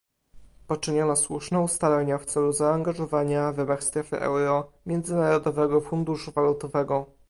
[0.67, 7.05] Poczyniono słuszne ustalenia w celu zaangażowania, w ramach strefy euro, Międzynarodowego Funduszu Walutowego